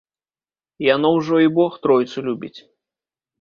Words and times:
Яно 0.95 1.11
ўжо 1.17 1.35
і 1.47 1.51
бог 1.59 1.77
тройцу 1.85 2.25
любіць. 2.31 2.55